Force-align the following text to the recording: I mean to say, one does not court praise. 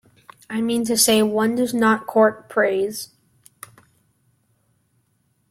I 0.49 0.61
mean 0.61 0.83
to 0.85 0.97
say, 0.97 1.21
one 1.21 1.53
does 1.53 1.75
not 1.75 2.07
court 2.07 2.49
praise. 2.49 3.09